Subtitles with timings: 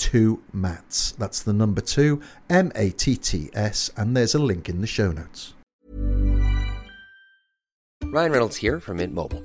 [0.00, 1.12] two mats.
[1.12, 4.86] That's the number two, M A T T S, and there's a link in the
[4.86, 5.54] show notes.
[8.12, 9.44] Ryan Reynolds here from Mint Mobile.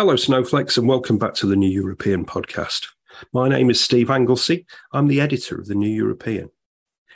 [0.00, 2.86] Hello, Snowflakes, and welcome back to the New European podcast.
[3.34, 4.64] My name is Steve Anglesey.
[4.92, 6.50] I'm the editor of the New European.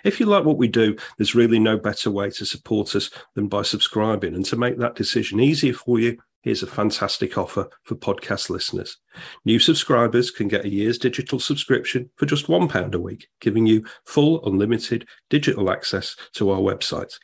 [0.04, 3.48] If you like what we do, there's really no better way to support us than
[3.48, 4.34] by subscribing.
[4.34, 8.98] And to make that decision easier for you, here's a fantastic offer for podcast listeners.
[9.46, 13.82] New subscribers can get a year's digital subscription for just £1 a week, giving you
[14.04, 17.18] full unlimited digital access to our website.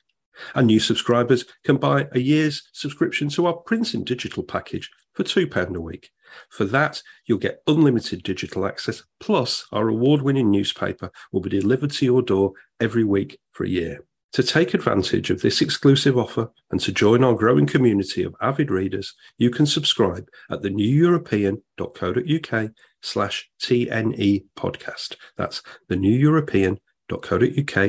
[0.54, 5.24] And new subscribers can buy a year's subscription to our print and digital package for
[5.24, 6.10] £2 a week.
[6.48, 11.90] For that, you'll get unlimited digital access, plus our award winning newspaper will be delivered
[11.92, 14.04] to your door every week for a year.
[14.34, 18.70] To take advantage of this exclusive offer and to join our growing community of avid
[18.70, 22.70] readers, you can subscribe at the neweuropean.co.uk
[23.02, 25.16] slash TNE podcast.
[25.36, 26.78] That's the neweuropean.co.uk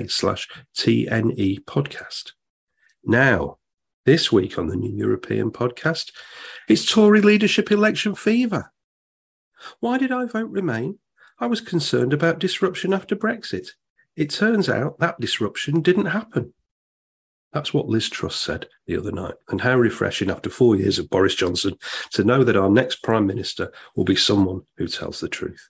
[0.09, 2.31] slash TNE podcast.
[3.03, 3.57] Now,
[4.05, 6.11] this week on the New European podcast,
[6.67, 8.71] it's Tory leadership election fever.
[9.79, 10.99] Why did I vote Remain?
[11.39, 13.69] I was concerned about disruption after Brexit.
[14.15, 16.53] It turns out that disruption didn't happen.
[17.53, 19.35] That's what Liz Truss said the other night.
[19.49, 21.75] And how refreshing after four years of Boris Johnson
[22.11, 25.69] to know that our next Prime Minister will be someone who tells the truth.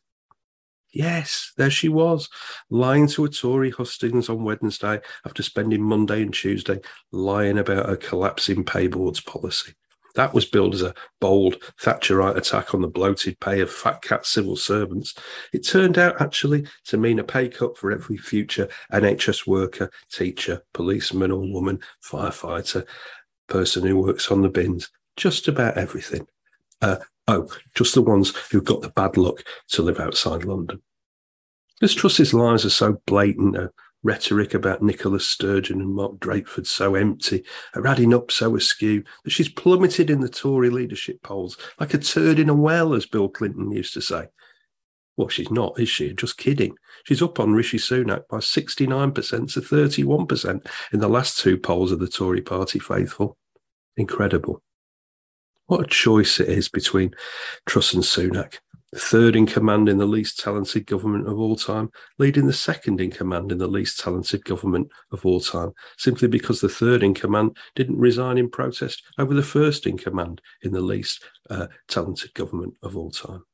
[0.94, 2.30] Yes, there she was,
[2.70, 6.82] lying to a Tory hustings on Wednesday after spending Monday and Tuesday
[7.12, 9.74] lying about her collapsing pay boards policy.
[10.16, 14.26] That was billed as a bold Thatcherite attack on the bloated pay of fat cat
[14.26, 15.16] civil servants.
[15.54, 20.64] It turned out actually to mean a pay cut for every future NHS worker, teacher,
[20.74, 22.86] policeman or woman, firefighter,
[23.48, 26.28] person who works on the bins, just about everything.
[27.32, 30.82] Oh, just the ones who've got the bad luck to live outside London.
[31.82, 33.72] Liz Truss's lies are so blatant, her
[34.04, 37.44] rhetoric about Nicholas Sturgeon and Mark Drakeford so empty,
[37.74, 41.98] her adding up so askew that she's plummeted in the Tory leadership polls like a
[41.98, 44.28] turd in a well, as Bill Clinton used to say.
[45.18, 46.14] Well, she's not, is she?
[46.14, 46.76] Just kidding.
[47.04, 52.00] She's up on Rishi Sunak by 69% to 31% in the last two polls of
[52.00, 53.38] the Tory party faithful.
[53.98, 54.64] Incredible.
[55.72, 57.16] What a choice it is between
[57.66, 58.58] Truss and Sunak.
[58.94, 63.10] Third in command in the least talented government of all time, leading the second in
[63.10, 67.56] command in the least talented government of all time, simply because the third in command
[67.74, 72.74] didn't resign in protest over the first in command in the least uh, talented government
[72.84, 73.46] of all time.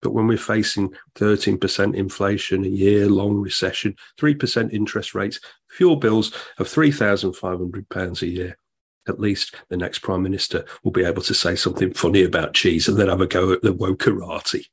[0.00, 5.38] But when we're facing 13% inflation, a year long recession, 3% interest rates,
[5.68, 8.56] fuel bills of £3,500 a year,
[9.08, 12.88] at least the next Prime Minister will be able to say something funny about cheese
[12.88, 14.66] and then have a go at the wokerati.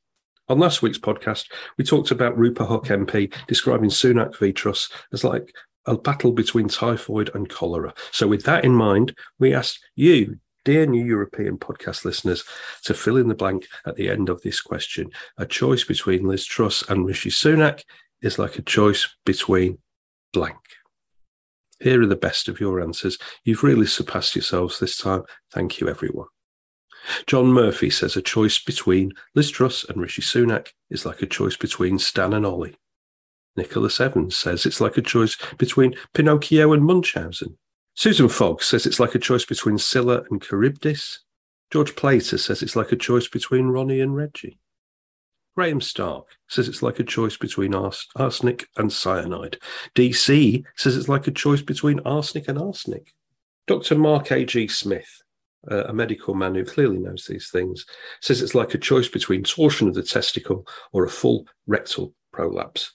[0.48, 5.24] On last week's podcast, we talked about Rupa Huq MP describing Sunak v Truss as
[5.24, 5.52] like
[5.88, 7.94] a battle between typhoid and cholera.
[8.12, 12.44] So, with that in mind, we asked you, dear New European podcast listeners,
[12.84, 15.10] to fill in the blank at the end of this question.
[15.38, 17.82] A choice between Liz Truss and Rishi Sunak
[18.22, 19.80] is like a choice between
[20.34, 20.58] blank.
[21.80, 23.18] Here are the best of your answers.
[23.44, 25.24] You've really surpassed yourselves this time.
[25.52, 26.28] Thank you, everyone.
[27.28, 31.56] John Murphy says a choice between Liz Truss and Rishi Sunak is like a choice
[31.56, 32.78] between Stan and Ollie.
[33.56, 37.58] Nicholas Evans says it's like a choice between Pinocchio and Munchausen.
[37.94, 41.20] Susan Fogg says it's like a choice between Scylla and Charybdis.
[41.72, 44.60] George Plater says it's like a choice between Ronnie and Reggie.
[45.56, 49.58] Graham Stark says it's like a choice between ars- arsenic and cyanide.
[49.96, 53.14] DC says it's like a choice between arsenic and arsenic.
[53.66, 53.98] Dr.
[53.98, 54.68] Mark A.G.
[54.68, 55.24] Smith,
[55.72, 57.86] uh, a medical man who clearly knows these things,
[58.22, 62.92] says it's like a choice between torsion of the testicle or a full rectal prolapse.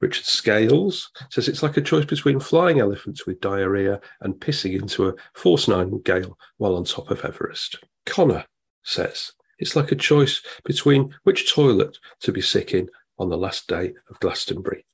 [0.00, 5.08] Richard Scales says it's like a choice between flying elephants with diarrhea and pissing into
[5.08, 7.78] a force nine gale while on top of Everest.
[8.04, 8.44] Connor
[8.82, 9.32] says
[9.64, 12.86] it's like a choice between which toilet to be sick in
[13.18, 14.84] on the last day of Glastonbury.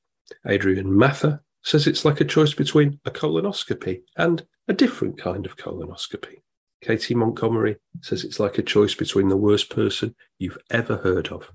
[0.47, 5.57] Adrian Mather says it's like a choice between a colonoscopy and a different kind of
[5.57, 6.35] colonoscopy.
[6.81, 11.51] Katie Montgomery says it's like a choice between the worst person you've ever heard of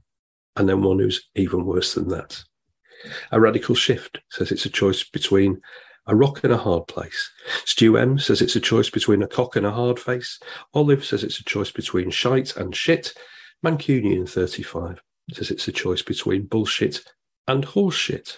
[0.54, 2.44] and then one who's even worse than that.
[3.32, 5.62] A radical shift says it's a choice between
[6.06, 7.31] a rock and a hard place.
[7.64, 10.38] Stu M says it's a choice between a cock and a hard face.
[10.75, 13.12] Olive says it's a choice between shite and shit.
[13.64, 17.03] Mancunian 35 says it's a choice between bullshit
[17.49, 18.37] and horseshit.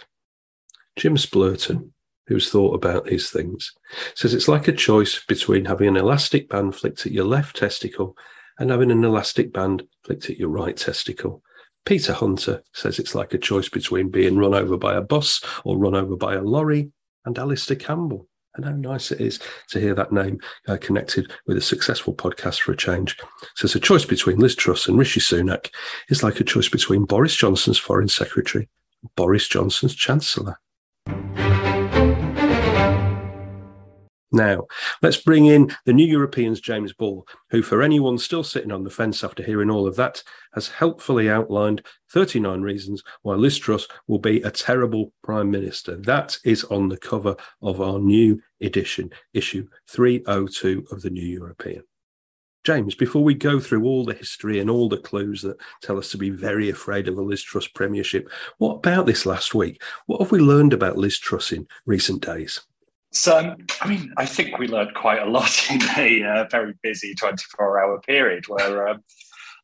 [0.96, 1.90] Jim Splurton,
[2.26, 3.72] who's thought about these things,
[4.14, 8.16] says it's like a choice between having an elastic band flicked at your left testicle
[8.58, 11.42] and having an elastic band flicked at your right testicle.
[11.84, 15.78] Peter Hunter says it's like a choice between being run over by a bus or
[15.78, 16.90] run over by a lorry,
[17.28, 18.26] and Alistair Campbell.
[18.54, 19.38] And how nice it is
[19.68, 23.16] to hear that name uh, connected with a successful podcast for a change.
[23.54, 25.70] So it's a choice between Liz Truss and Rishi Sunak
[26.08, 28.68] is like a choice between Boris Johnson's Foreign Secretary
[29.02, 30.58] and Boris Johnson's Chancellor.
[34.30, 34.66] Now,
[35.00, 38.90] let's bring in the new Europeans, James Ball, who, for anyone still sitting on the
[38.90, 40.22] fence after hearing all of that,
[40.52, 45.96] has helpfully outlined 39 reasons why Liz Truss will be a terrible Prime Minister.
[45.96, 51.84] That is on the cover of our new edition, issue 302 of the New European.
[52.64, 56.10] James, before we go through all the history and all the clues that tell us
[56.10, 58.28] to be very afraid of a Liz Truss premiership,
[58.58, 59.80] what about this last week?
[60.04, 62.60] What have we learned about Liz Truss in recent days?
[63.12, 66.74] So, um, I mean, I think we learned quite a lot in a uh, very
[66.82, 69.02] busy 24 hour period where um,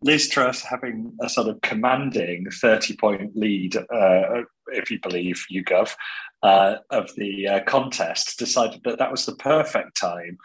[0.02, 5.94] Liz Truss, having a sort of commanding 30 point lead, uh, if you believe YouGov,
[6.42, 10.36] uh, of the uh, contest, decided that that was the perfect time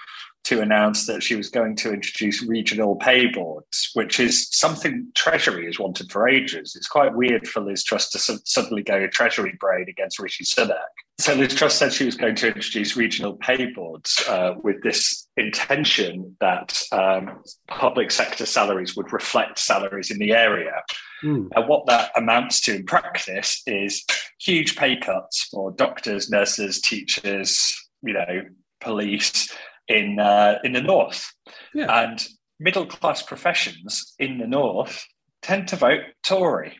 [0.49, 5.67] to announce that she was going to introduce regional pay boards, which is something Treasury
[5.67, 6.75] has wanted for ages.
[6.75, 10.89] It's quite weird for Liz Truss to su- suddenly go Treasury brain against Rishi Sunak.
[11.19, 15.27] So Liz Truss said she was going to introduce regional pay boards uh, with this
[15.37, 20.81] intention that um, public sector salaries would reflect salaries in the area.
[21.23, 21.49] Mm.
[21.55, 24.03] And what that amounts to in practice is
[24.41, 27.71] huge pay cuts for doctors, nurses, teachers,
[28.01, 28.45] you know,
[28.81, 29.53] police
[29.89, 31.33] in uh, in the north,
[31.73, 32.03] yeah.
[32.03, 32.25] and
[32.59, 35.05] middle class professions in the north
[35.41, 36.77] tend to vote Tory.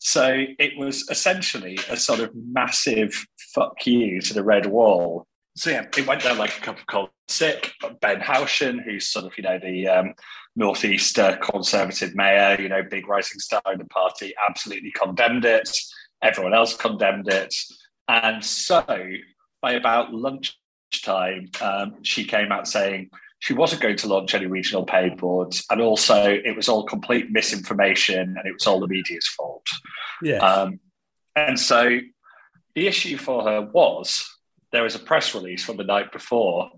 [0.00, 5.26] So it was essentially a sort of massive fuck you to the red wall.
[5.56, 7.72] So yeah, it went down like a cup of cold sick.
[8.00, 10.14] Ben Houchen, who's sort of you know the um,
[10.56, 15.70] northeast uh, conservative mayor, you know, big rising star in the party, absolutely condemned it.
[16.22, 17.54] Everyone else condemned it,
[18.08, 18.84] and so
[19.60, 20.56] by about lunch
[20.90, 25.64] time, um, she came out saying she wasn't going to launch any regional pay boards,
[25.70, 29.66] and also it was all complete misinformation, and it was all the media's fault.
[30.22, 30.38] Yeah.
[30.38, 30.80] Um,
[31.34, 32.00] and so
[32.74, 34.28] the issue for her was
[34.72, 36.70] there was a press release from the night before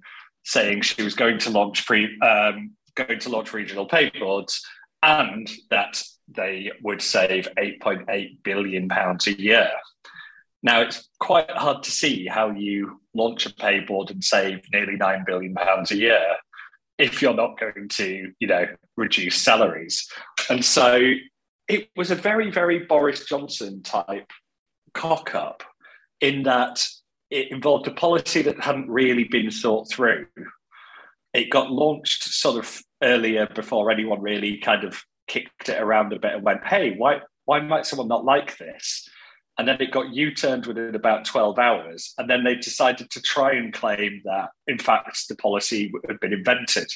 [0.45, 4.64] saying she was going to launch pre um, going to launch regional pay boards,
[5.02, 9.71] and that they would save 8.8 billion pounds a year.
[10.62, 14.97] Now, it's quite hard to see how you launch a pay board and save nearly
[14.97, 16.25] £9 billion a year
[16.99, 18.66] if you're not going to, you know,
[18.97, 20.09] reduce salaries.
[20.49, 21.12] And so
[21.69, 24.31] it was a very, very Boris Johnson type
[24.95, 25.62] cock up
[26.21, 26.87] in that
[27.31, 30.26] it involved a policy that hadn't really been thought through.
[31.35, 36.19] It got launched sort of earlier before anyone really kind of kicked it around a
[36.19, 39.09] bit and went, hey, why, why might someone not like this?
[39.59, 42.14] And then it got U-turned within about 12 hours.
[42.16, 46.32] And then they decided to try and claim that, in fact, the policy had been
[46.32, 46.90] invented,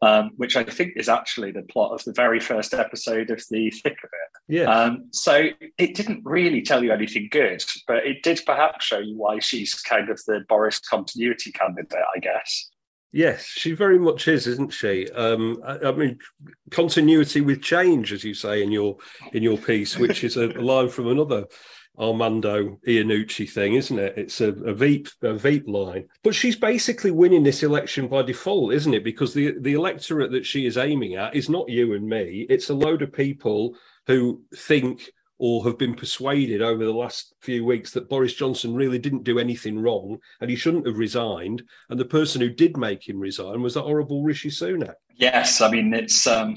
[0.00, 3.70] um, which I think is actually the plot of the very first episode of The
[3.70, 4.54] Thick of It.
[4.54, 4.64] Yeah.
[4.64, 9.16] Um, so it didn't really tell you anything good, but it did perhaps show you
[9.16, 12.68] why she's kind of the Boris continuity candidate, I guess.
[13.12, 15.08] Yes, she very much is, isn't she?
[15.10, 16.18] Um, I, I, mean,
[16.70, 18.96] continuity with change, as you say in your
[19.34, 21.44] in your piece, which is a line from another
[21.98, 24.14] Armando Iannucci thing, isn't it?
[24.16, 26.08] It's a, a Veep a Veep line.
[26.22, 29.04] But she's basically winning this election by default, isn't it?
[29.04, 32.46] Because the the electorate that she is aiming at is not you and me.
[32.48, 37.64] It's a load of people who think or have been persuaded over the last few
[37.64, 41.64] weeks that Boris Johnson really didn't do anything wrong and he shouldn't have resigned.
[41.90, 44.94] And the person who did make him resign was that horrible Rishi Sunak.
[45.16, 46.56] Yes, I mean it's um,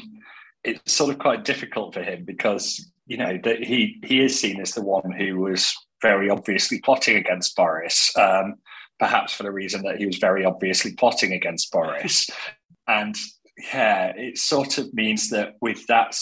[0.63, 4.59] it's sort of quite difficult for him because you know that he he is seen
[4.59, 8.55] as the one who was very obviously plotting against Boris, um,
[8.99, 12.29] perhaps for the reason that he was very obviously plotting against Boris,
[12.87, 13.15] and
[13.73, 16.17] yeah, it sort of means that with that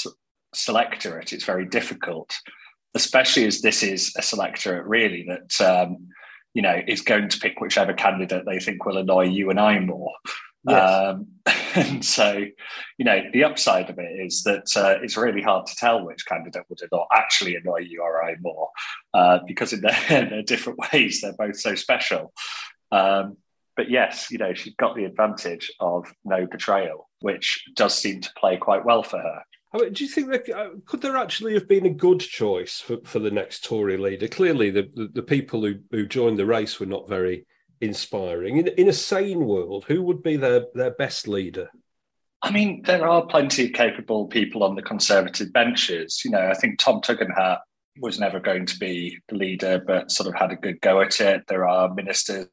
[0.54, 2.34] selectorate, it's very difficult,
[2.94, 6.08] especially as this is a selectorate really that um,
[6.54, 9.80] you know is going to pick whichever candidate they think will annoy you and I
[9.80, 10.12] more.
[10.68, 11.16] Yes.
[11.16, 11.28] Um,
[11.76, 12.46] and so,
[12.98, 16.26] you know, the upside of it is that uh, it's really hard to tell which
[16.26, 18.70] candidate would not actually annoy you or I more,
[19.14, 22.34] uh, because in their, in their, different ways, they're both so special.
[22.92, 23.38] Um,
[23.76, 28.32] but yes, you know, she's got the advantage of no betrayal, which does seem to
[28.38, 29.44] play quite well for her.
[29.74, 32.80] I mean, do you think that uh, could there actually have been a good choice
[32.80, 34.28] for, for the next Tory leader?
[34.28, 37.48] Clearly, the, the, the people who, who joined the race were not very
[37.84, 38.58] inspiring.
[38.58, 41.70] In, in a sane world, who would be their, their best leader?
[42.42, 46.22] I mean, there are plenty of capable people on the Conservative benches.
[46.26, 47.60] You know, I think Tom Tugendhat
[48.00, 51.22] was never going to be the leader, but sort of had a good go at
[51.22, 51.44] it.
[51.48, 52.48] There are ministers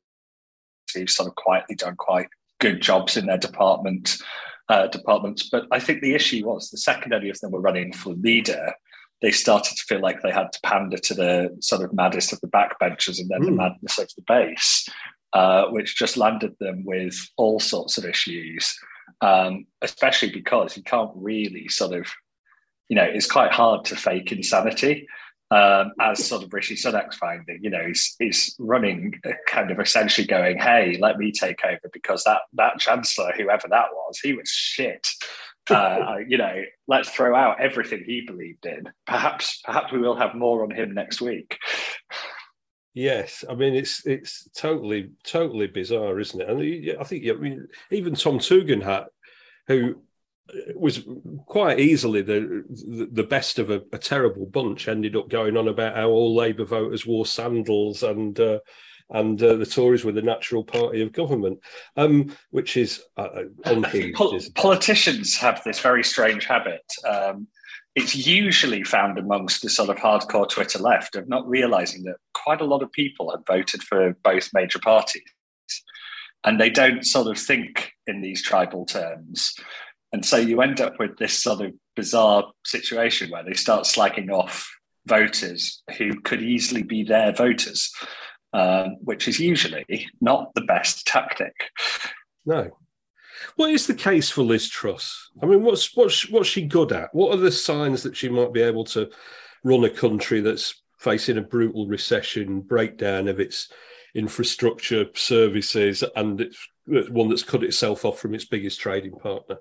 [0.95, 2.29] who've sort of quietly done quite
[2.61, 4.19] good jobs in their department
[4.69, 5.49] uh, departments.
[5.51, 8.73] But I think the issue was the second any of them were running for leader,
[9.23, 12.41] they started to feel like they had to pander to the sort of maddest of
[12.41, 13.47] the backbenchers and then mm.
[13.47, 13.57] the hmm.
[13.57, 14.89] madness of the base
[15.33, 18.77] uh, which just landed them with all sorts of issues,
[19.21, 22.07] um, especially because you can't really sort of,
[22.89, 25.07] you know, it's quite hard to fake insanity.
[25.53, 30.25] Um, as sort of Rishi Sunak's finding, you know, he's, he's running kind of essentially
[30.25, 34.49] going, "Hey, let me take over because that that chancellor, whoever that was, he was
[34.49, 35.09] shit."
[35.69, 38.91] Uh, you know, let's throw out everything he believed in.
[39.07, 41.59] Perhaps, perhaps we will have more on him next week.
[42.95, 46.49] Yes, I mean it's it's totally totally bizarre, isn't it?
[46.49, 49.07] And I think I mean even Tom Tugendhat,
[49.69, 50.03] who
[50.49, 51.05] uh, was
[51.47, 52.65] quite easily the
[53.13, 56.65] the best of a, a, terrible bunch, ended up going on about how all Labour
[56.65, 58.59] voters wore sandals and uh,
[59.11, 61.61] and uh, the Tories were the natural party of government,
[61.97, 64.17] um, which is uh, unhinged.
[64.17, 66.83] Pol- politicians have this very strange habit.
[67.09, 67.49] Um,
[67.95, 72.61] it's usually found amongst the sort of hardcore Twitter left of not realizing that quite
[72.61, 75.23] a lot of people have voted for both major parties.
[76.45, 79.55] And they don't sort of think in these tribal terms.
[80.13, 84.31] And so you end up with this sort of bizarre situation where they start slagging
[84.31, 84.71] off
[85.07, 87.93] voters who could easily be their voters,
[88.53, 91.55] um, which is usually not the best tactic.
[92.47, 92.71] No,
[93.57, 95.31] what is the case for Liz Truss?
[95.43, 97.15] I mean, what's what's what's she good at?
[97.15, 99.11] What are the signs that she might be able to
[99.65, 103.73] run a country that's facing a brutal recession, breakdown of its
[104.15, 109.59] infrastructure, services, and it's one that's cut itself off from its biggest trading partner?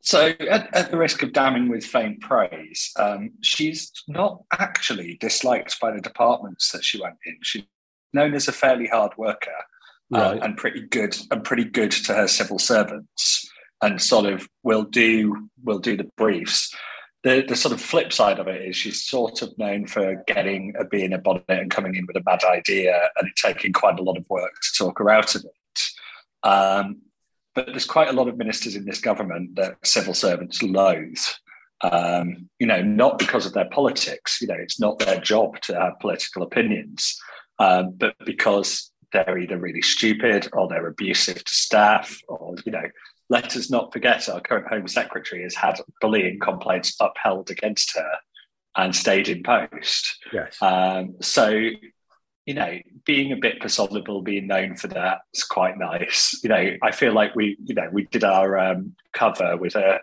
[0.00, 5.80] So, at, at, the risk of damning with faint praise, um, she's not actually disliked
[5.80, 7.38] by the departments that she went in.
[7.42, 7.64] She's
[8.12, 9.56] known as a fairly hard worker
[10.10, 10.38] right.
[10.38, 13.48] uh, and pretty good and pretty good to her civil servants,
[13.82, 16.74] and sort of will do will do the briefs.
[17.22, 20.74] The, the sort of flip side of it is she's sort of known for getting
[20.78, 23.72] a bee in a bonnet and coming in with a bad idea and it taking
[23.72, 25.80] quite a lot of work to talk her out of it.
[26.46, 27.00] Um,
[27.54, 31.16] but there's quite a lot of ministers in this government that civil servants loathe.
[31.80, 34.38] Um, you know, not because of their politics.
[34.40, 37.18] You know, it's not their job to have political opinions,
[37.58, 42.84] um, but because they're either really stupid or they're abusive to staff or you know
[43.30, 48.12] let us not forget our current home secretary has had bullying complaints upheld against her
[48.76, 50.18] and stayed in post.
[50.32, 50.60] Yes.
[50.60, 56.38] Um, so you know being a bit personible being known for that is quite nice.
[56.42, 60.00] You know i feel like we you know we did our um, cover with a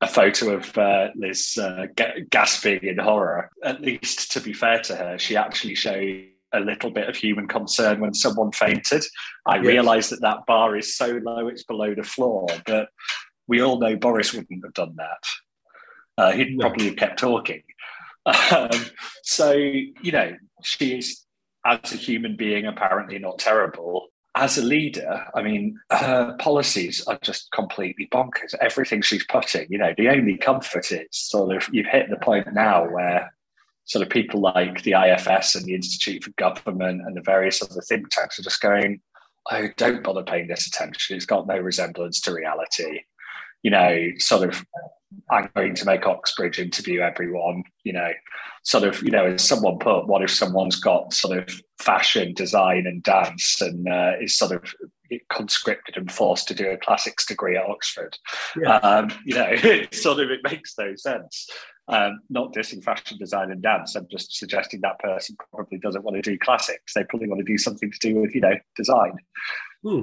[0.00, 1.86] a photo of uh, Liz uh,
[2.28, 3.48] gasping in horror.
[3.62, 7.48] At least, to be fair to her, she actually showed a little bit of human
[7.48, 9.04] concern when someone fainted.
[9.46, 9.66] I yes.
[9.66, 12.88] realise that that bar is so low it's below the floor, but
[13.48, 15.24] we all know Boris wouldn't have done that.
[16.18, 16.68] Uh, he'd no.
[16.68, 17.62] probably have kept talking.
[18.24, 18.70] Um,
[19.24, 21.24] so, you know, she is,
[21.66, 27.18] as a human being, apparently not terrible as a leader, I mean, her policies are
[27.22, 28.54] just completely bonkers.
[28.60, 32.52] Everything she's putting, you know, the only comfort is sort of you've hit the point
[32.52, 33.34] now where
[33.84, 37.80] sort of people like the IFS and the Institute for Government and the various other
[37.80, 39.00] think tanks are just going,
[39.50, 41.16] oh, don't bother paying this attention.
[41.16, 43.00] It's got no resemblance to reality.
[43.62, 44.64] You know, sort of
[45.30, 48.10] I'm going to make Oxbridge interview everyone, you know,
[48.64, 52.86] sort of, you know, as someone put, what if someone's got sort of fashion, design,
[52.86, 54.74] and dance and uh, is sort of
[55.30, 58.16] conscripted and forced to do a classics degree at Oxford?
[58.60, 58.76] Yeah.
[58.76, 61.48] Um, you know, it sort of, it makes no sense.
[61.88, 63.96] Um, not dissing fashion design and dance.
[63.96, 66.94] I'm just suggesting that person probably doesn't want to do classics.
[66.94, 69.14] They probably want to do something to do with, you know, design.
[69.82, 70.02] Hmm.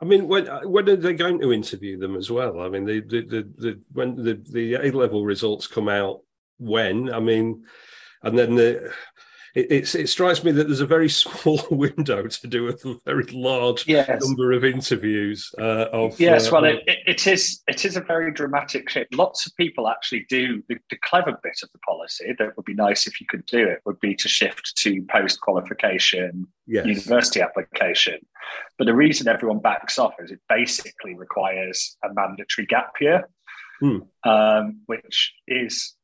[0.00, 2.60] I mean, when when are they going to interview them as well?
[2.60, 6.20] I mean, the the the, the when the the A level results come out
[6.58, 7.12] when?
[7.12, 7.64] I mean,
[8.22, 8.90] and then the
[9.54, 13.86] it, it, strikes me that there's a very small window to do a very large
[13.86, 14.24] yes.
[14.24, 15.52] number of interviews.
[15.58, 19.14] Uh, of yes, uh, well, it, it is it is a very dramatic shift.
[19.14, 22.74] Lots of people actually do the, the, clever bit of the policy that would be
[22.74, 26.86] nice if you could do it would be to shift to post qualification yes.
[26.86, 28.18] university application.
[28.78, 33.28] But the reason everyone backs off is it basically requires a mandatory gap year,
[33.80, 33.98] hmm.
[34.24, 35.94] um, which is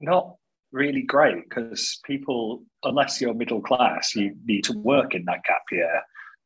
[0.00, 0.36] not
[0.72, 5.62] really great because people, unless you're middle class, you need to work in that gap
[5.70, 6.02] year.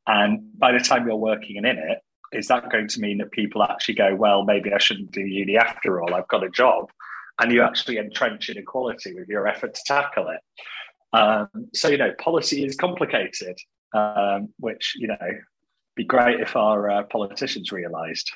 [0.07, 1.99] And by the time you're working and in it,
[2.33, 5.57] is that going to mean that people actually go, well, maybe I shouldn't do uni
[5.57, 6.15] after all?
[6.15, 6.91] I've got a job.
[7.41, 10.41] And you actually entrench inequality with your effort to tackle it.
[11.17, 13.57] Um, so, you know, policy is complicated,
[13.93, 15.29] um, which, you know,
[15.97, 18.31] be great if our uh, politicians realised.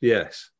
[0.00, 0.50] Yes.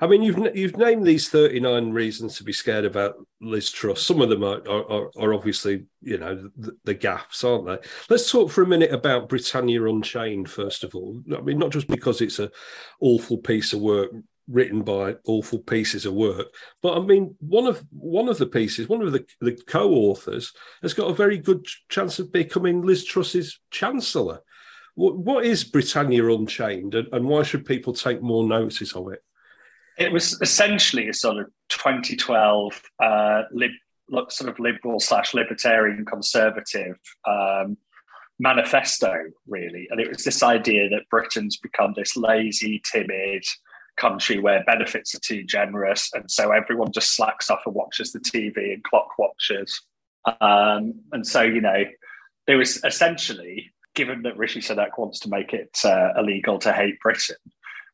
[0.00, 4.02] I mean, you've you've named these thirty nine reasons to be scared about Liz Truss.
[4.02, 7.88] Some of them are are, are obviously you know the, the, aren't they?
[8.08, 11.22] Let's talk for a minute about Britannia Unchained first of all.
[11.36, 12.50] I mean, not just because it's a
[13.00, 14.10] awful piece of work
[14.48, 16.48] written by awful pieces of work,
[16.82, 20.94] but I mean, one of one of the pieces, one of the, the co-authors, has
[20.94, 24.40] got a very good chance of becoming Liz Truss's chancellor.
[24.94, 29.22] What, what is Britannia Unchained, and, and why should people take more notice of it?
[29.98, 33.70] It was essentially a sort of 2012 uh, lib,
[34.28, 37.76] sort of liberal slash libertarian conservative um,
[38.38, 39.14] manifesto,
[39.46, 39.86] really.
[39.90, 43.44] And it was this idea that Britain's become this lazy, timid
[43.96, 46.10] country where benefits are too generous.
[46.14, 49.82] And so everyone just slacks off and watches the TV and clock watches.
[50.40, 51.84] Um, and so, you know,
[52.46, 56.98] there was essentially, given that Rishi Sunak wants to make it uh, illegal to hate
[57.00, 57.36] Britain,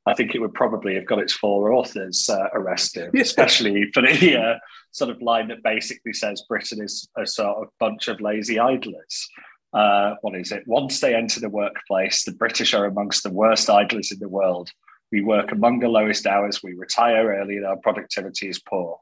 [0.08, 4.36] I think it would probably have got its four authors uh, arrested, especially for the
[4.36, 4.58] uh,
[4.92, 9.28] sort of line that basically says Britain is a sort of bunch of lazy idlers.
[9.74, 10.62] Uh, what is it?
[10.66, 14.70] Once they enter the workplace, the British are amongst the worst idlers in the world.
[15.12, 18.98] We work among the lowest hours, we retire early, and our productivity is poor.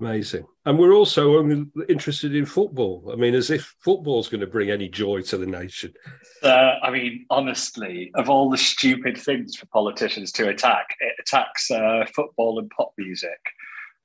[0.00, 0.46] Amazing.
[0.64, 3.10] And we're also only interested in football.
[3.12, 5.92] I mean, as if football's going to bring any joy to the nation.
[6.42, 11.70] Uh, I mean, honestly, of all the stupid things for politicians to attack, it attacks
[11.70, 13.38] uh, football and pop music.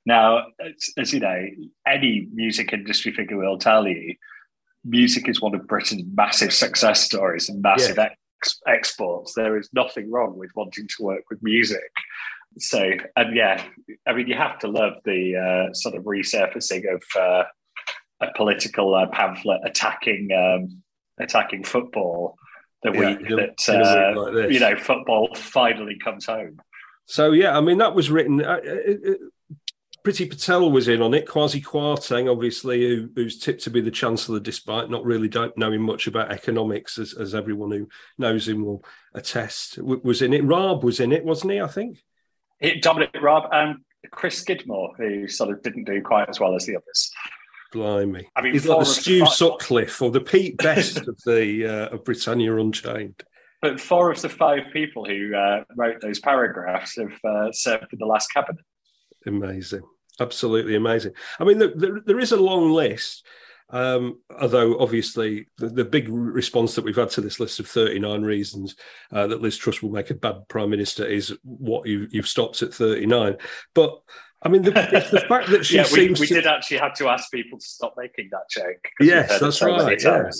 [0.06, 1.46] Now, as, as, you know,
[1.86, 4.14] any music industry figure will tell you,
[4.84, 8.10] music is one of Britain's massive success stories and massive yeah.
[8.42, 9.34] ex- exports.
[9.34, 11.90] There is nothing wrong with wanting to work with music.
[12.58, 13.62] So, and yeah,
[14.06, 15.36] I mean, you have to love the
[15.70, 17.44] uh, sort of resurfacing of uh,
[18.20, 20.82] a political uh, pamphlet attacking um,
[21.18, 22.36] attacking football
[22.82, 26.58] the yeah, week that uh, like you know football finally comes home.
[27.06, 28.44] So yeah, I mean that was written.
[28.44, 28.60] Uh,
[30.04, 31.26] Priti Patel was in on it.
[31.26, 35.82] Kwasi Kwarteng, obviously, who, who's tipped to be the chancellor, despite not really don't knowing
[35.82, 37.86] much about economics, as, as everyone who
[38.16, 38.82] knows him will
[39.12, 40.42] attest, was in it.
[40.42, 41.60] Raab was in it, wasn't he?
[41.60, 42.02] I think.
[42.60, 43.76] It, Dominic Raab and
[44.10, 47.10] Chris Skidmore, who sort of didn't do quite as well as the others.
[47.72, 48.28] Blimey!
[48.34, 52.04] I mean, he's like the Stu Sutcliffe or the Pete Best of the uh, of
[52.04, 53.22] Britannia Unchained.
[53.62, 57.98] But four of the five people who uh, wrote those paragraphs have uh, served in
[57.98, 58.64] the last cabinet.
[59.26, 59.82] Amazing,
[60.18, 61.12] absolutely amazing.
[61.38, 63.24] I mean, look, there, there is a long list.
[63.72, 68.22] Um, although obviously the, the, big response that we've had to this list of 39
[68.22, 68.74] reasons
[69.12, 72.62] uh, that Liz Truss will make a bad prime minister is what you, have stopped
[72.62, 73.36] at 39.
[73.74, 74.00] But
[74.42, 76.34] I mean, the, it's the fact that she yeah, seems we, we to...
[76.34, 78.88] did actually have to ask people to stop making that joke.
[78.98, 80.02] Yes, that's so right.
[80.02, 80.30] Yeah.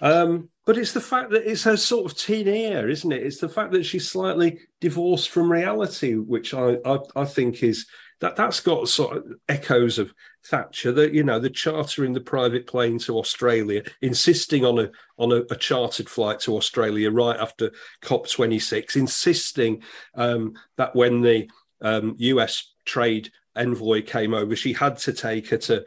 [0.00, 3.22] Um, but it's the fact that it's her sort of teen air, isn't it?
[3.22, 7.86] It's the fact that she's slightly divorced from reality, which I, I, I think is
[8.20, 10.12] that that's got sort of echoes of
[10.44, 10.92] Thatcher.
[10.92, 15.42] That you know, the chartering the private plane to Australia, insisting on a on a,
[15.50, 17.70] a chartered flight to Australia right after
[18.02, 19.82] COP twenty six, insisting
[20.14, 21.48] um, that when the
[21.80, 25.84] um, US trade envoy came over, she had to take her to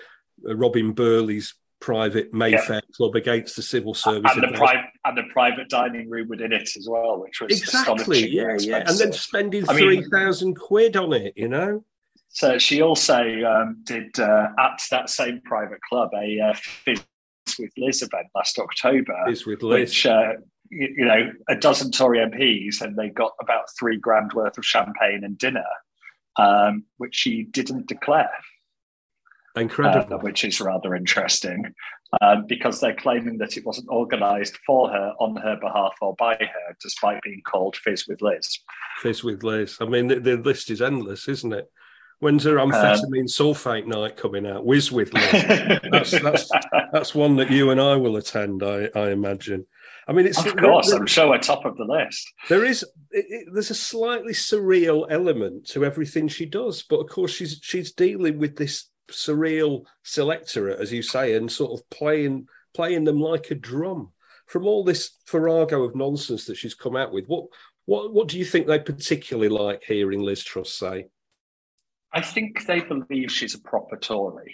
[0.48, 2.96] uh, Robin Birley's private Mayfair yeah.
[2.96, 4.32] club against the civil service.
[4.34, 8.30] And the, private and the private dining room within it as well, which was exactly,
[8.30, 8.84] yeah, yeah.
[8.88, 11.84] And then spending I 3,000 quid on it, you know?
[12.30, 17.04] So she also um, did uh, at that same private club a uh, Fizz
[17.60, 19.18] with Liz event last October.
[19.28, 19.90] Fizz with Liz.
[19.90, 20.34] Which, uh,
[20.70, 24.64] you, you, know, a dozen Tory MPs and they got about three grand worth of
[24.64, 25.66] champagne and dinner,
[26.38, 28.32] um, which she didn't declare.
[29.56, 30.16] Incredible.
[30.16, 31.74] Uh, which is rather interesting
[32.22, 36.36] um, because they're claiming that it wasn't organised for her, on her behalf, or by
[36.36, 38.60] her, despite being called Fizz with Liz.
[39.02, 39.78] Fizz with Liz.
[39.80, 41.72] I mean, the, the list is endless, isn't it?
[42.20, 44.66] When's her amphetamine um, sulfate night coming out?
[44.66, 45.32] Whiz with Liz.
[45.92, 46.50] that's, that's,
[46.92, 49.66] that's one that you and I will attend, I, I imagine.
[50.08, 50.90] I mean, it's of course.
[50.90, 52.32] There, I'm sure we're top of the list.
[52.50, 52.84] There is.
[53.12, 57.60] It, it, there's a slightly surreal element to everything she does, but of course, she's
[57.62, 63.20] she's dealing with this surreal selectorate, as you say, and sort of playing playing them
[63.20, 64.12] like a drum.
[64.48, 67.46] From all this farrago of nonsense that she's come out with, what
[67.86, 71.08] what what do you think they particularly like hearing Liz Truss say?
[72.14, 74.54] I think they believe she's a proper Tory.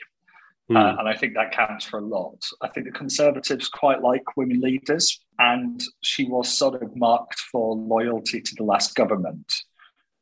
[0.69, 0.75] Mm.
[0.77, 2.43] Uh, and I think that counts for a lot.
[2.61, 7.75] I think the Conservatives quite like women leaders, and she was sort of marked for
[7.75, 9.51] loyalty to the last government.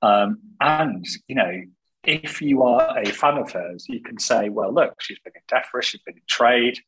[0.01, 1.63] Um, and, you know,
[2.07, 5.41] if you are a fan of hers, you can say, well, look, she's been in
[5.47, 6.79] DEFRA, she's been in trade.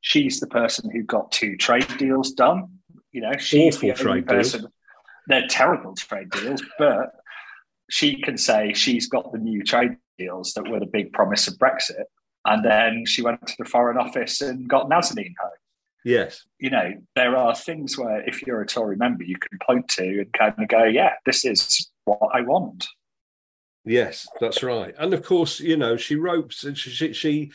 [0.00, 2.68] She's the person who got two trade deals done.
[3.12, 4.60] You know, she's Awful the only person.
[4.60, 4.72] Deals.
[5.26, 7.10] They're terrible trade deals, but
[7.90, 11.54] she can say she's got the new trade deals that were the big promise of
[11.54, 12.04] Brexit.
[12.44, 15.50] And then she went to the Foreign Office and got Nazanin home.
[16.04, 16.44] Yes.
[16.60, 20.04] You know, there are things where if you're a Tory member, you can point to
[20.04, 22.86] and kind of go, yeah, this is what I want.
[23.86, 24.94] Yes, that's right.
[24.98, 27.52] And of course, you know, she ropes and she, she, she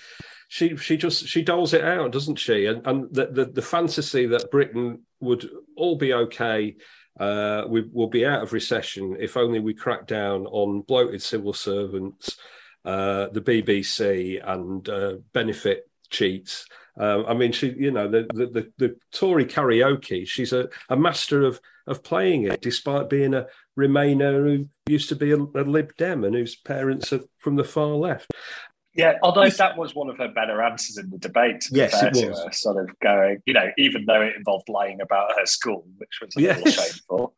[0.47, 2.65] she she just she doles it out, doesn't she?
[2.65, 6.75] And and the the, the fantasy that Britain would all be okay,
[7.19, 11.53] uh, we will be out of recession if only we crack down on bloated civil
[11.53, 12.37] servants,
[12.85, 16.65] uh, the BBC, and uh, benefit cheats.
[16.97, 20.27] Um, I mean, she, you know, the, the, the the Tory karaoke.
[20.27, 23.47] She's a, a master of of playing it, despite being a
[23.79, 27.63] Remainer who used to be a, a Lib Dem and whose parents are from the
[27.63, 28.31] far left.
[28.93, 31.65] Yeah, although that was one of her better answers in the debate.
[31.71, 32.43] yes, it was.
[32.43, 36.19] Her, sort of going, you know, even though it involved lying about her school, which
[36.21, 36.57] was a yes.
[36.57, 37.33] little shameful.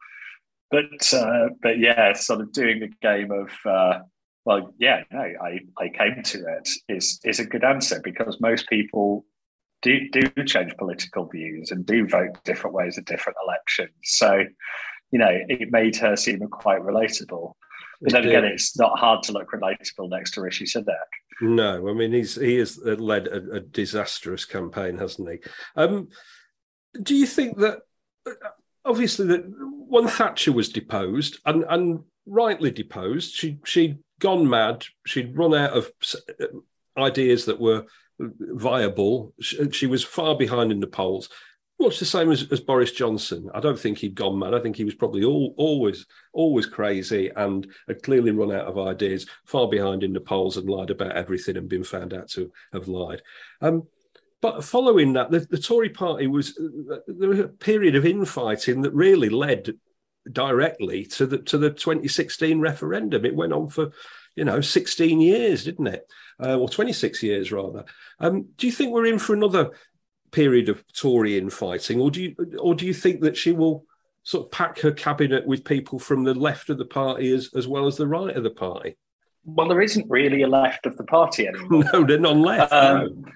[0.71, 3.99] But uh, but yeah, sort of doing the game of uh,
[4.45, 8.67] well, yeah, no, I, I came to it is is a good answer because most
[8.67, 9.25] people
[9.83, 13.93] do do change political views and do vote different ways at different elections.
[14.01, 14.45] So
[15.13, 17.53] you know, it made her seem quite relatable.
[18.01, 20.95] But then again, it's not hard to look relatable next to Rishi Sunak.
[21.39, 25.37] No, I mean he's he has led a, a disastrous campaign, hasn't he?
[25.75, 26.09] Um,
[27.01, 27.81] do you think that
[28.83, 29.45] obviously that
[29.87, 35.73] when Thatcher was deposed and and rightly deposed, she she'd gone mad, she'd run out
[35.73, 35.91] of
[36.97, 37.85] ideas that were
[38.19, 39.35] viable.
[39.39, 41.29] She, she was far behind in the polls
[41.83, 43.49] much the same as, as, Boris Johnson.
[43.53, 44.53] I don't think he'd gone mad.
[44.53, 48.79] I think he was probably all, always, always crazy and had clearly run out of
[48.79, 52.51] ideas, far behind in the polls and lied about everything and been found out to
[52.71, 53.21] have lied.
[53.61, 53.83] Um,
[54.41, 56.59] but following that, the, the Tory party was
[57.07, 59.73] there was a period of infighting that really led
[60.31, 63.25] directly to the to the 2016 referendum.
[63.25, 63.91] It went on for
[64.35, 66.07] you know 16 years, didn't it?
[66.41, 67.85] Uh, or 26 years rather.
[68.19, 69.71] Um, do you think we're in for another
[70.33, 73.85] period of Tory infighting, or do you or do you think that she will
[74.23, 77.67] sort of pack her cabinet with people from the left of the party as, as
[77.67, 78.97] well as the right of the party?
[79.45, 81.83] Well, there isn't really a left of the party anymore.
[81.93, 82.73] no, they're non left.
[82.73, 83.31] Um, no.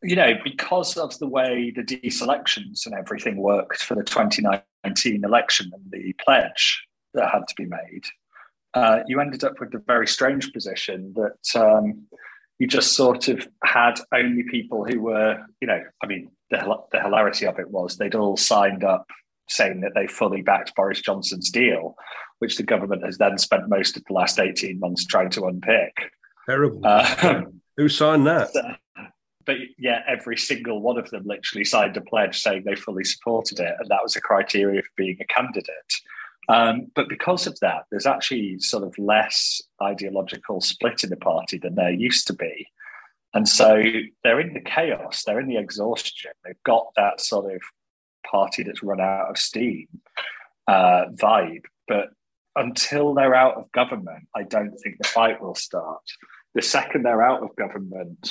[0.00, 5.72] You know, because of the way the deselections and everything worked for the 2019 election
[5.74, 8.04] and the pledge that had to be made,
[8.74, 12.06] uh, you ended up with the very strange position that um,
[12.58, 17.00] you just sort of had only people who were, you know, I mean, the, the
[17.00, 19.06] hilarity of it was they'd all signed up
[19.48, 21.94] saying that they fully backed Boris Johnson's deal,
[22.40, 25.94] which the government has then spent most of the last 18 months trying to unpick.
[26.46, 26.80] Terrible.
[26.84, 27.42] Uh,
[27.76, 28.50] Who signed that?
[29.46, 33.58] But yeah, every single one of them literally signed a pledge saying they fully supported
[33.60, 33.76] it.
[33.80, 35.94] And that was a criteria for being a candidate.
[36.48, 41.58] Um, but because of that, there's actually sort of less ideological split in the party
[41.58, 42.66] than there used to be.
[43.34, 43.82] And so
[44.24, 46.30] they're in the chaos, they're in the exhaustion.
[46.44, 47.60] They've got that sort of
[48.26, 49.86] party that's run out of steam
[50.66, 51.64] uh, vibe.
[51.86, 52.08] But
[52.56, 56.02] until they're out of government, I don't think the fight will start.
[56.54, 58.30] The second they're out of government,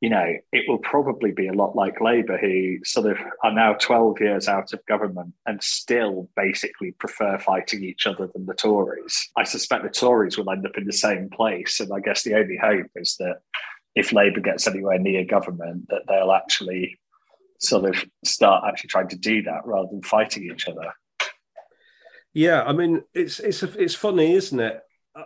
[0.00, 3.72] you know, it will probably be a lot like Labour, who sort of are now
[3.72, 9.30] 12 years out of government and still basically prefer fighting each other than the Tories.
[9.36, 11.80] I suspect the Tories will end up in the same place.
[11.80, 13.38] And I guess the only hope is that
[13.96, 17.00] if Labour gets anywhere near government, that they'll actually
[17.58, 20.92] sort of start actually trying to do that rather than fighting each other.
[22.32, 24.80] Yeah, I mean, it's it's it's funny, isn't it?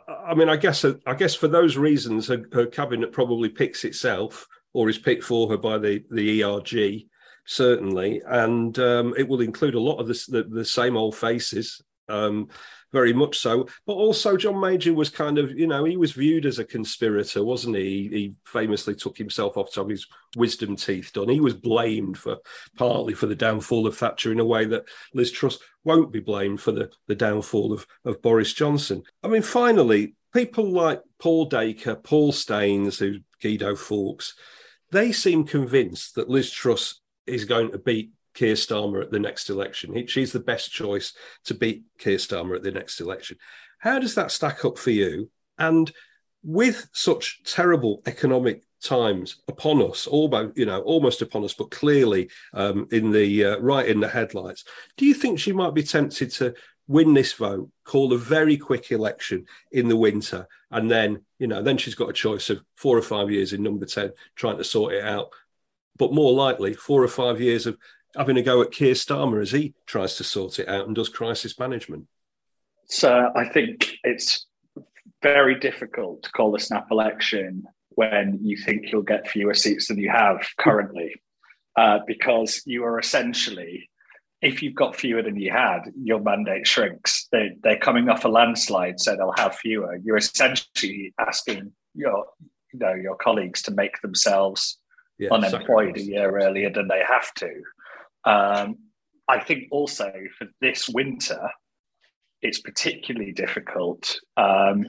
[0.09, 4.47] I mean, I guess I guess for those reasons, her, her cabinet probably picks itself
[4.73, 7.05] or is picked for her by the, the ERG,
[7.47, 8.23] certainly.
[8.27, 12.49] And um, it will include a lot of the, the same old faces, um,
[12.93, 13.67] very much so.
[13.87, 17.43] But also, John Major was kind of, you know, he was viewed as a conspirator,
[17.43, 18.09] wasn't he?
[18.09, 20.07] He famously took himself off to have his
[20.37, 21.29] wisdom teeth done.
[21.29, 22.39] He was blamed for
[22.77, 26.61] partly for the downfall of Thatcher in a way that Liz Truss won't be blamed
[26.61, 29.03] for the, the downfall of, of Boris Johnson.
[29.23, 34.35] I mean, finally, people like Paul Dacre, Paul Staines, who's Guido Fawkes,
[34.93, 39.51] they seem convinced that Liz Truss is going to beat Keir Starmer at the next
[39.51, 40.07] election.
[40.07, 41.15] She's the best choice
[41.47, 43.39] to beat Keir Starmer at the next election.
[43.79, 45.31] How does that stack up for you?
[45.59, 45.91] And
[46.45, 52.31] with such terrible economic times upon us, almost you know, almost upon us, but clearly
[52.53, 54.65] um, in the uh, right in the headlights,
[54.97, 56.55] do you think she might be tempted to
[56.89, 61.63] win this vote, call a very quick election in the winter, and then, you know,
[61.63, 64.65] then she's got a choice of four or five years in number 10 trying to
[64.65, 65.29] sort it out.
[65.97, 67.77] But more likely, four or five years of
[68.17, 71.09] having a go at Keir Starmer as he tries to sort it out and does
[71.09, 72.07] crisis management.
[72.87, 74.47] So I think it's
[75.23, 79.99] very difficult to call a snap election when you think you'll get fewer seats than
[79.99, 81.15] you have currently,
[81.77, 83.89] uh, because you are essentially
[84.43, 87.29] if you've got fewer than you had, your mandate shrinks.
[87.31, 89.97] They, they're coming off a landslide, so they'll have fewer.
[90.03, 92.27] You're essentially asking your,
[92.73, 94.79] you know, your colleagues to make themselves
[95.19, 97.63] yeah, unemployed a year earlier than they have to.
[98.25, 98.79] Um,
[99.29, 101.49] I think also for this winter,
[102.43, 104.87] it's particularly difficult um,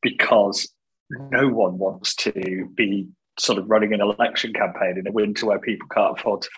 [0.00, 0.72] because
[1.10, 5.58] no one wants to be sort of running an election campaign in a winter where
[5.58, 6.48] people can't afford to,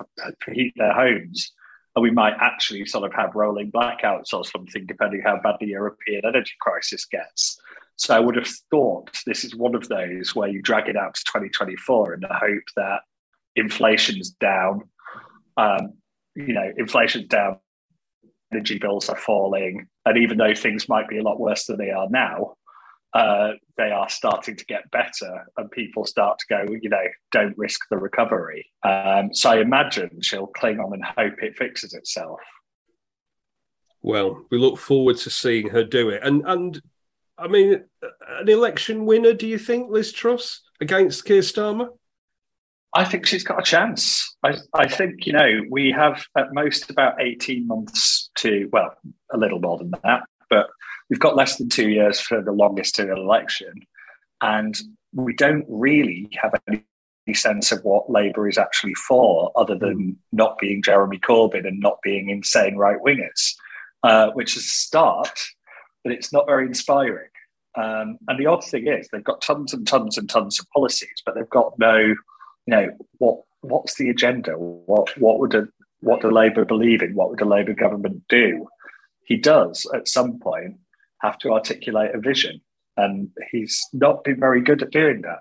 [0.43, 1.53] to heat their homes
[1.97, 5.69] and we might actually sort of have rolling blackouts or something, depending how bad the
[5.69, 7.59] European energy crisis gets.
[7.97, 11.15] So I would have thought this is one of those where you drag it out
[11.15, 13.01] to 2024 in the hope that
[13.55, 14.83] inflation's down.
[15.57, 15.95] Um,
[16.35, 17.59] you know, inflation's down,
[18.53, 21.91] energy bills are falling, and even though things might be a lot worse than they
[21.91, 22.57] are now,
[23.15, 27.57] uh, they are starting to get better and people start to go, you know, don't
[27.57, 28.67] risk the recovery.
[28.83, 32.41] Um, so I imagine she'll cling on and hope it fixes itself.
[34.03, 36.23] Well, we look forward to seeing her do it.
[36.23, 36.83] And and
[37.39, 41.89] I mean, an election winner, do you think, Liz Truss against Keir Starmer?
[42.97, 44.37] I think she's got a chance.
[44.45, 48.95] I, I think, you know, we have at most about 18 months to, well,
[49.33, 50.69] a little more than that, but
[51.09, 53.73] we've got less than two years for the longest term election,
[54.41, 54.79] and
[55.13, 56.85] we don't really have any
[57.33, 61.99] sense of what Labour is actually for, other than not being Jeremy Corbyn and not
[62.03, 63.55] being insane right wingers,
[64.03, 65.41] uh, which is a start,
[66.03, 67.29] but it's not very inspiring.
[67.77, 71.23] Um, and the odd thing is, they've got tons and tons and tons of policies,
[71.25, 72.17] but they've got no, you
[72.69, 72.89] know,
[73.19, 74.53] what what's the agenda?
[74.53, 75.67] What what would a
[76.01, 77.15] what do Labour believe in?
[77.15, 78.69] What would a Labour government do?
[79.25, 80.77] He does at some point
[81.25, 82.61] have to articulate a vision.
[82.97, 85.41] And he's not been very good at doing that.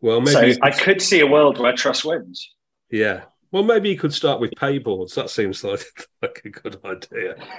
[0.00, 2.54] Well, maybe so I could see a world where Truss wins.
[2.90, 3.22] Yeah.
[3.50, 5.14] Well, maybe you could start with pay boards.
[5.14, 5.80] That seems like,
[6.22, 7.36] like a good idea.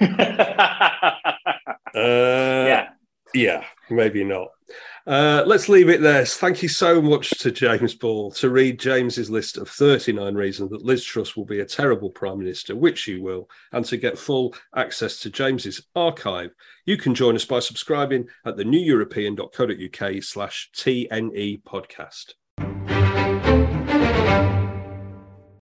[1.94, 2.88] uh, yeah.
[3.34, 4.48] Yeah, maybe not.
[5.06, 6.24] Uh, let's leave it there.
[6.26, 10.84] Thank you so much to James Ball to read James's list of 39 reasons that
[10.84, 14.54] Liz Truss will be a terrible Prime Minister, which she will, and to get full
[14.76, 16.50] access to James's archive.
[16.84, 22.34] You can join us by subscribing at the neweuropean.co.uk slash TNE podcast.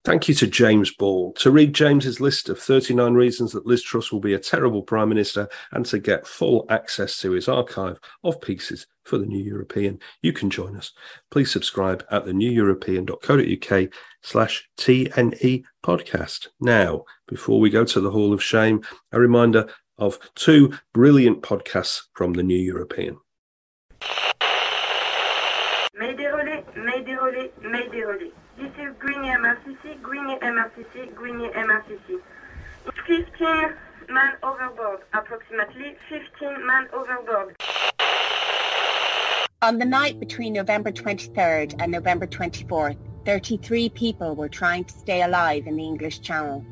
[0.04, 1.32] Thank you to James Ball.
[1.32, 5.08] To read James's list of 39 reasons that Liz Truss will be a terrible Prime
[5.08, 9.98] Minister and to get full access to his archive of pieces for the New European,
[10.20, 10.92] you can join us.
[11.30, 13.88] Please subscribe at the neweuropean.co.uk
[14.22, 16.48] slash TNE podcast.
[16.60, 22.02] Now, before we go to the Hall of Shame, a reminder of two brilliant podcasts
[22.14, 23.18] from the New European.
[28.58, 32.20] This is Greenie MRCC, Greenie MRCC, Greenie MRCC.
[33.06, 33.74] 15
[34.08, 37.56] man overboard, approximately 15 man overboard.
[39.62, 40.20] On the night mm.
[40.20, 45.82] between November 23rd and November 24th, 33 people were trying to stay alive in the
[45.82, 46.62] English Channel.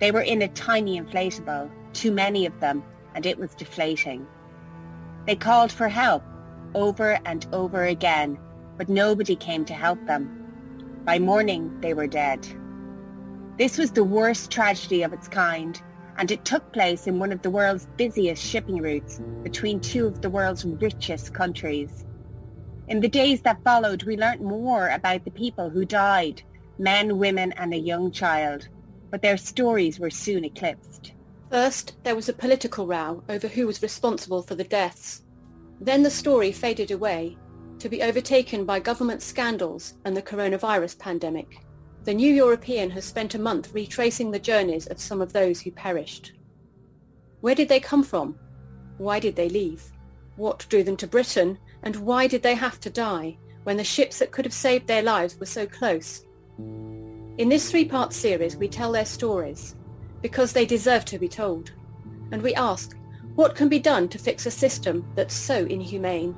[0.00, 2.82] They were in a tiny inflatable, too many of them,
[3.14, 4.26] and it was deflating.
[5.26, 6.24] They called for help
[6.74, 8.36] over and over again,
[8.76, 11.02] but nobody came to help them.
[11.04, 12.44] By morning, they were dead.
[13.58, 15.80] This was the worst tragedy of its kind,
[16.16, 20.20] and it took place in one of the world's busiest shipping routes between two of
[20.20, 22.04] the world's richest countries.
[22.88, 26.42] In the days that followed, we learnt more about the people who died,
[26.78, 28.68] men, women, and a young child,
[29.10, 31.12] but their stories were soon eclipsed.
[31.50, 35.22] First, there was a political row over who was responsible for the deaths.
[35.80, 37.36] Then the story faded away
[37.78, 41.64] to be overtaken by government scandals and the coronavirus pandemic.
[42.04, 45.70] The New European has spent a month retracing the journeys of some of those who
[45.70, 46.32] perished.
[47.42, 48.36] Where did they come from?
[48.98, 49.84] Why did they leave?
[50.34, 51.58] What drew them to Britain?
[51.84, 55.02] And why did they have to die when the ships that could have saved their
[55.02, 56.24] lives were so close?
[56.58, 59.76] In this three-part series, we tell their stories
[60.22, 61.70] because they deserve to be told.
[62.32, 62.96] And we ask,
[63.36, 66.36] what can be done to fix a system that's so inhumane?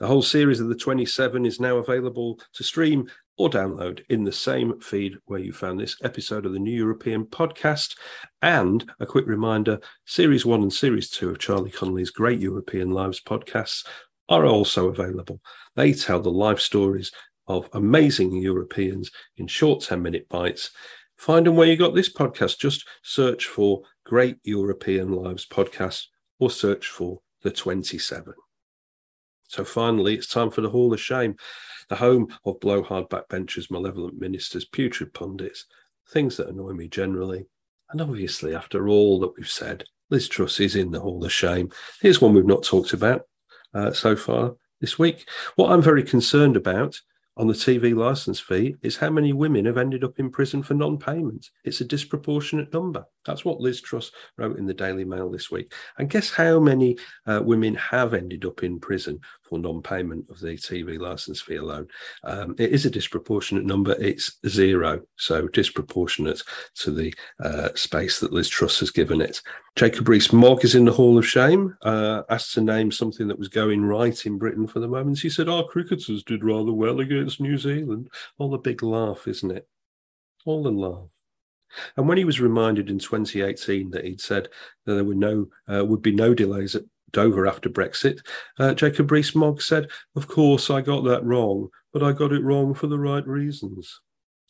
[0.00, 4.32] The whole series of the 27 is now available to stream or download in the
[4.32, 7.98] same feed where you found this episode of the New European podcast.
[8.40, 13.20] And a quick reminder Series 1 and Series 2 of Charlie Connelly's Great European Lives
[13.20, 13.86] podcasts
[14.30, 15.38] are also available.
[15.76, 17.12] They tell the life stories
[17.46, 20.70] of amazing Europeans in short 10 minute bites.
[21.18, 22.58] Find them where you got this podcast.
[22.58, 26.06] Just search for Great European Lives podcast
[26.38, 28.32] or search for the 27.
[29.50, 31.34] So finally, it's time for the Hall of Shame,
[31.88, 35.66] the home of blowhard backbenchers, malevolent ministers, putrid pundits,
[36.12, 37.46] things that annoy me generally.
[37.90, 41.70] And obviously, after all that we've said, Liz Truss is in the Hall of Shame.
[42.00, 43.22] Here's one we've not talked about
[43.74, 45.28] uh, so far this week.
[45.56, 47.00] What I'm very concerned about
[47.40, 50.74] on the TV license fee is how many women have ended up in prison for
[50.74, 51.48] non payment.
[51.64, 53.04] It's a disproportionate number.
[53.24, 55.72] That's what Liz Truss wrote in the Daily Mail this week.
[55.96, 60.38] And guess how many uh, women have ended up in prison for non payment of
[60.40, 61.88] the TV license fee alone?
[62.24, 63.94] Um, it is a disproportionate number.
[64.00, 65.02] It's zero.
[65.16, 66.42] So disproportionate
[66.76, 69.42] to the uh, space that Liz Truss has given it.
[69.76, 73.48] Jacob Rees-Mogg is in the Hall of Shame, uh, asked to name something that was
[73.48, 75.18] going right in Britain for the moment.
[75.18, 78.08] He said, Our cricketers did rather well against New Zealand.
[78.38, 79.68] All a big laugh, isn't it?
[80.46, 81.10] All the laugh.
[81.96, 84.48] And when he was reminded in 2018 that he'd said
[84.86, 88.20] that there were no uh, would be no delays at Dover after Brexit,
[88.58, 92.74] uh, Jacob Rees-Mogg said, "Of course, I got that wrong, but I got it wrong
[92.74, 94.00] for the right reasons."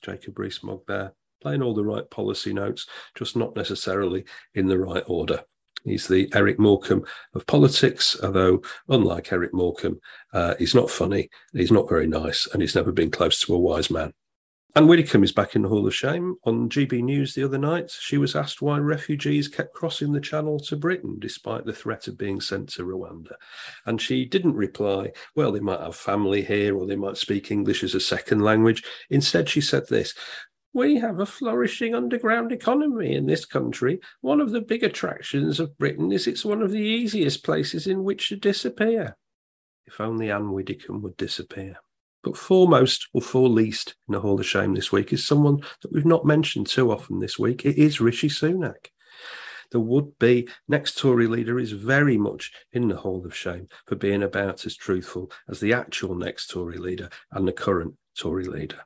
[0.03, 5.05] Jacob Rees-Mogg there, playing all the right policy notes, just not necessarily in the right
[5.07, 5.42] order.
[5.85, 10.01] He's the Eric Morecambe of politics, although, unlike Eric Morecambe,
[10.35, 13.59] uh, he's not funny, he's not very nice, and he's never been close to a
[13.59, 14.12] wise man.
[14.76, 16.37] Ann Widdecombe is back in the Hall of Shame.
[16.44, 20.61] On GB News the other night, she was asked why refugees kept crossing the channel
[20.61, 23.33] to Britain despite the threat of being sent to Rwanda.
[23.87, 27.83] And she didn't reply, well, they might have family here or they might speak English
[27.83, 28.85] as a second language.
[29.11, 30.14] Instead, she said this
[30.72, 33.98] we have a flourishing underground economy in this country.
[34.20, 38.04] One of the big attractions of Britain is it's one of the easiest places in
[38.04, 39.16] which to disappear.
[39.87, 41.78] If only Ann Widdecombe would disappear.
[42.22, 46.04] But foremost or foremost in the Hall of Shame this week is someone that we've
[46.04, 47.64] not mentioned too often this week.
[47.64, 48.88] It is Rishi Sunak.
[49.70, 53.94] The would be next Tory leader is very much in the Hall of Shame for
[53.94, 58.81] being about as truthful as the actual next Tory leader and the current Tory leader.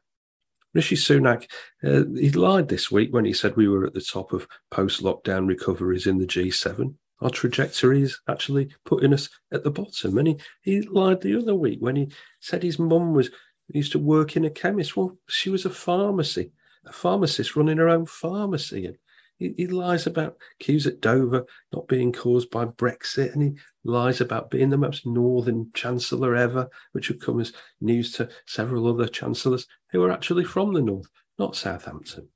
[0.74, 1.46] Rishi Sunak,
[1.84, 5.02] uh, he lied this week when he said we were at the top of post
[5.02, 6.94] lockdown recoveries in the G7.
[7.24, 10.18] Our trajectory is actually putting us at the bottom.
[10.18, 13.30] And he, he lied the other week when he said his mum was
[13.68, 14.94] used to work in a chemist.
[14.94, 16.52] Well, she was a pharmacy,
[16.84, 18.84] a pharmacist running her own pharmacy.
[18.84, 18.98] And
[19.38, 23.32] he, he lies about queues at Dover not being caused by Brexit.
[23.32, 23.52] And he
[23.84, 28.86] lies about being the most northern chancellor ever, which would come as news to several
[28.86, 31.08] other chancellors who are actually from the north,
[31.38, 32.28] not Southampton.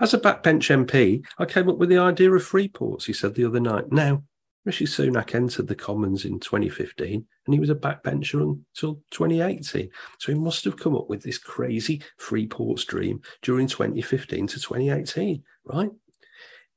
[0.00, 3.34] As a backbench MP, I came up with the idea of free ports, he said
[3.34, 3.90] the other night.
[3.90, 4.22] Now,
[4.66, 9.88] Rishi Sunak entered the Commons in 2015 and he was a backbencher until 2018.
[10.18, 14.54] So he must have come up with this crazy free ports dream during 2015 to
[14.60, 15.90] 2018, right?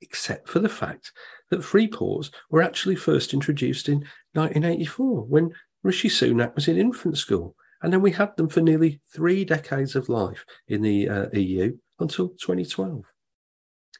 [0.01, 1.11] Except for the fact
[1.49, 7.17] that free ports were actually first introduced in 1984 when Rishi Sunak was in infant
[7.17, 7.55] school.
[7.81, 11.75] And then we had them for nearly three decades of life in the uh, EU
[11.99, 13.05] until 2012.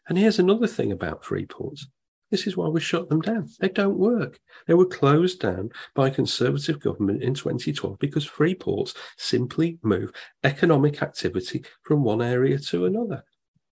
[0.08, 1.88] And here's another thing about free ports
[2.32, 3.50] this is why we shut them down.
[3.60, 4.40] They don't work.
[4.68, 10.12] They were closed down by Conservative government in 2012 because free ports simply move
[10.44, 13.24] economic activity from one area to another.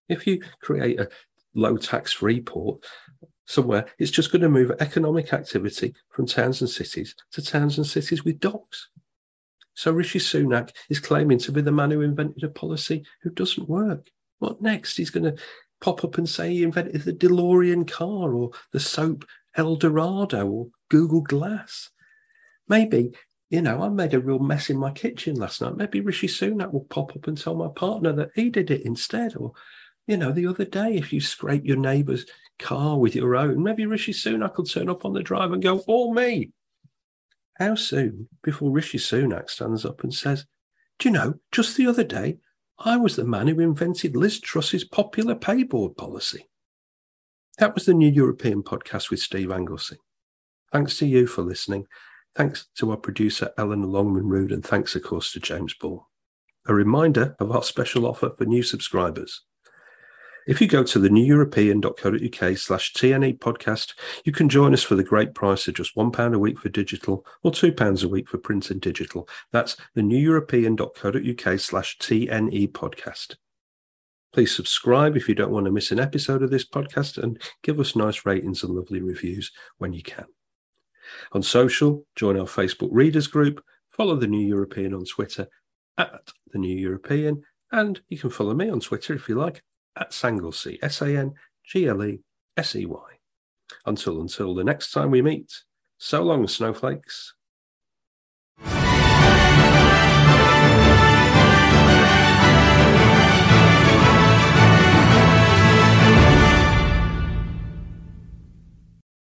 [0.09, 1.09] If you create a
[1.53, 2.83] low tax free port
[3.45, 7.85] somewhere, it's just going to move economic activity from towns and cities to towns and
[7.85, 8.89] cities with docks.
[9.75, 13.69] So Rishi Sunak is claiming to be the man who invented a policy who doesn't
[13.69, 14.09] work.
[14.39, 14.97] What next?
[14.97, 15.41] He's going to
[15.81, 19.25] pop up and say he invented the DeLorean car or the soap
[19.55, 21.89] Eldorado or Google Glass.
[22.67, 23.11] Maybe,
[23.49, 25.77] you know, I made a real mess in my kitchen last night.
[25.77, 29.35] Maybe Rishi Sunak will pop up and tell my partner that he did it instead.
[29.35, 29.53] Or,
[30.05, 32.25] you know, the other day, if you scrape your neighbour's
[32.59, 35.79] car with your own, maybe Rishi Sunak will turn up on the drive and go,
[35.87, 36.51] all me.
[37.57, 40.45] How soon before Rishi Sunak stands up and says,
[40.99, 42.37] Do you know, just the other day,
[42.79, 46.47] I was the man who invented Liz Truss's popular pay board policy.
[47.57, 49.97] That was the New European podcast with Steve Anglesey.
[50.71, 51.87] Thanks to you for listening.
[52.35, 56.07] Thanks to our producer, Ellen Longman Rood, and thanks, of course, to James Ball.
[56.67, 59.41] A reminder of our special offer for new subscribers.
[60.47, 63.93] If you go to the neweuropean.co.uk slash TNE podcast,
[64.23, 67.25] you can join us for the great price of just £1 a week for digital
[67.43, 69.27] or £2 a week for print and digital.
[69.51, 73.35] That's the neweuropean.co.uk slash TNE podcast.
[74.31, 77.77] Please subscribe if you don't want to miss an episode of this podcast and give
[77.77, 80.27] us nice ratings and lovely reviews when you can.
[81.33, 85.47] On social, join our Facebook readers group, follow the New European on Twitter
[85.97, 89.61] at the New European, and you can follow me on Twitter if you like
[89.99, 91.33] at Sanglesey, S A N
[91.65, 92.19] G L E
[92.55, 93.09] S E Y.
[93.85, 95.51] Until until the next time we meet,
[95.97, 97.33] so long, snowflakes.